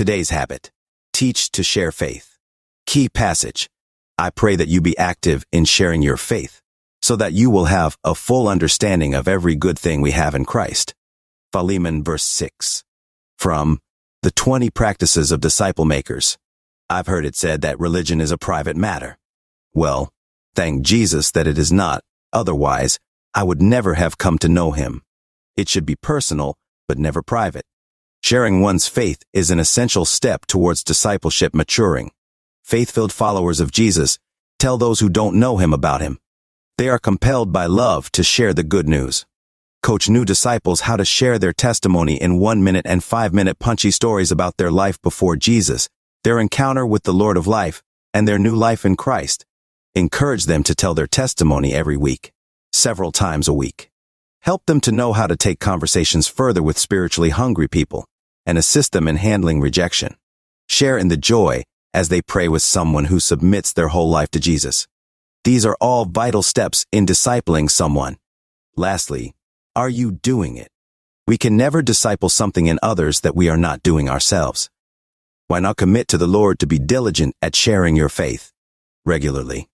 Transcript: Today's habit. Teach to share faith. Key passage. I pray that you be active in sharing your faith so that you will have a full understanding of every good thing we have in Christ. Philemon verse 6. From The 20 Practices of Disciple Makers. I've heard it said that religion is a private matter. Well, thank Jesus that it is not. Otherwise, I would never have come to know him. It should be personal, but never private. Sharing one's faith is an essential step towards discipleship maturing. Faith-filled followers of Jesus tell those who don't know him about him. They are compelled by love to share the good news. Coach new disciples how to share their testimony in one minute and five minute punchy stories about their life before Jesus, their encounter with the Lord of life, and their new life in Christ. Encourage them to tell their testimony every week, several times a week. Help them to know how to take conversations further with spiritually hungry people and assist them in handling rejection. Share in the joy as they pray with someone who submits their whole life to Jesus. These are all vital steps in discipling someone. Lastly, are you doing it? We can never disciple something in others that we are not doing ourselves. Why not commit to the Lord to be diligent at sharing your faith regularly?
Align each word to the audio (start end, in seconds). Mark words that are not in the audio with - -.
Today's 0.00 0.30
habit. 0.30 0.70
Teach 1.12 1.50
to 1.50 1.62
share 1.62 1.92
faith. 1.92 2.38
Key 2.86 3.10
passage. 3.10 3.68
I 4.16 4.30
pray 4.30 4.56
that 4.56 4.68
you 4.68 4.80
be 4.80 4.96
active 4.96 5.44
in 5.52 5.66
sharing 5.66 6.00
your 6.00 6.16
faith 6.16 6.62
so 7.02 7.16
that 7.16 7.34
you 7.34 7.50
will 7.50 7.66
have 7.66 7.98
a 8.02 8.14
full 8.14 8.48
understanding 8.48 9.12
of 9.12 9.28
every 9.28 9.54
good 9.54 9.78
thing 9.78 10.00
we 10.00 10.12
have 10.12 10.34
in 10.34 10.46
Christ. 10.46 10.94
Philemon 11.52 12.02
verse 12.02 12.22
6. 12.22 12.82
From 13.36 13.78
The 14.22 14.30
20 14.30 14.70
Practices 14.70 15.30
of 15.30 15.42
Disciple 15.42 15.84
Makers. 15.84 16.38
I've 16.88 17.06
heard 17.06 17.26
it 17.26 17.36
said 17.36 17.60
that 17.60 17.78
religion 17.78 18.22
is 18.22 18.30
a 18.30 18.38
private 18.38 18.78
matter. 18.78 19.18
Well, 19.74 20.14
thank 20.54 20.80
Jesus 20.80 21.30
that 21.32 21.46
it 21.46 21.58
is 21.58 21.70
not. 21.70 22.02
Otherwise, 22.32 22.98
I 23.34 23.42
would 23.42 23.60
never 23.60 23.92
have 23.96 24.16
come 24.16 24.38
to 24.38 24.48
know 24.48 24.70
him. 24.70 25.02
It 25.58 25.68
should 25.68 25.84
be 25.84 25.94
personal, 25.94 26.56
but 26.88 26.96
never 26.96 27.20
private. 27.20 27.66
Sharing 28.22 28.60
one's 28.60 28.86
faith 28.86 29.24
is 29.32 29.50
an 29.50 29.58
essential 29.58 30.04
step 30.04 30.46
towards 30.46 30.84
discipleship 30.84 31.54
maturing. 31.54 32.12
Faith-filled 32.62 33.12
followers 33.12 33.60
of 33.60 33.72
Jesus 33.72 34.18
tell 34.58 34.78
those 34.78 35.00
who 35.00 35.08
don't 35.08 35.40
know 35.40 35.56
him 35.56 35.72
about 35.72 36.00
him. 36.00 36.18
They 36.78 36.88
are 36.88 36.98
compelled 36.98 37.50
by 37.50 37.66
love 37.66 38.12
to 38.12 38.22
share 38.22 38.54
the 38.54 38.62
good 38.62 38.88
news. 38.88 39.26
Coach 39.82 40.08
new 40.08 40.24
disciples 40.24 40.82
how 40.82 40.96
to 40.96 41.04
share 41.04 41.38
their 41.38 41.54
testimony 41.54 42.20
in 42.20 42.38
one 42.38 42.62
minute 42.62 42.86
and 42.86 43.02
five 43.02 43.32
minute 43.32 43.58
punchy 43.58 43.90
stories 43.90 44.30
about 44.30 44.58
their 44.58 44.70
life 44.70 45.00
before 45.02 45.34
Jesus, 45.34 45.88
their 46.22 46.38
encounter 46.38 46.86
with 46.86 47.04
the 47.04 47.14
Lord 47.14 47.38
of 47.38 47.46
life, 47.46 47.82
and 48.12 48.28
their 48.28 48.38
new 48.38 48.54
life 48.54 48.84
in 48.84 48.96
Christ. 48.96 49.46
Encourage 49.94 50.44
them 50.44 50.62
to 50.64 50.74
tell 50.74 50.94
their 50.94 51.06
testimony 51.08 51.72
every 51.72 51.96
week, 51.96 52.32
several 52.72 53.10
times 53.10 53.48
a 53.48 53.54
week. 53.54 53.90
Help 54.42 54.66
them 54.66 54.80
to 54.82 54.92
know 54.92 55.14
how 55.14 55.26
to 55.26 55.36
take 55.36 55.58
conversations 55.58 56.28
further 56.28 56.62
with 56.62 56.78
spiritually 56.78 57.30
hungry 57.30 57.66
people 57.66 58.06
and 58.50 58.58
assist 58.58 58.90
them 58.90 59.06
in 59.06 59.14
handling 59.14 59.60
rejection. 59.60 60.16
Share 60.68 60.98
in 60.98 61.06
the 61.06 61.16
joy 61.16 61.62
as 61.94 62.08
they 62.08 62.20
pray 62.20 62.48
with 62.48 62.62
someone 62.62 63.04
who 63.04 63.20
submits 63.20 63.72
their 63.72 63.86
whole 63.86 64.10
life 64.10 64.28
to 64.32 64.40
Jesus. 64.40 64.88
These 65.44 65.64
are 65.64 65.76
all 65.80 66.04
vital 66.04 66.42
steps 66.42 66.84
in 66.90 67.06
discipling 67.06 67.70
someone. 67.70 68.16
Lastly, 68.76 69.34
are 69.76 69.88
you 69.88 70.10
doing 70.10 70.56
it? 70.56 70.66
We 71.28 71.38
can 71.38 71.56
never 71.56 71.80
disciple 71.80 72.28
something 72.28 72.66
in 72.66 72.80
others 72.82 73.20
that 73.20 73.36
we 73.36 73.48
are 73.48 73.56
not 73.56 73.84
doing 73.84 74.10
ourselves. 74.10 74.68
Why 75.46 75.60
not 75.60 75.76
commit 75.76 76.08
to 76.08 76.18
the 76.18 76.26
Lord 76.26 76.58
to 76.58 76.66
be 76.66 76.80
diligent 76.80 77.36
at 77.40 77.54
sharing 77.54 77.94
your 77.94 78.08
faith 78.08 78.50
regularly? 79.06 79.69